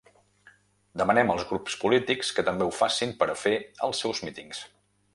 [1.01, 3.57] Demanem als grups polítics que també ho facin per a fer
[3.91, 4.69] els seus mítings.